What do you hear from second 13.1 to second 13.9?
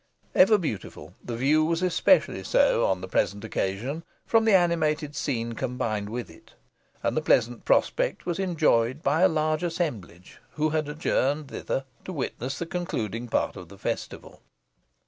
part of the